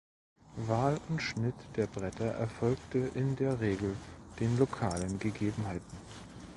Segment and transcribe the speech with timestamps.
[0.57, 3.95] Wahl und Schnitt der Bretter erfolgte in der Regel
[4.39, 5.95] den lokalen Gegebenheiten.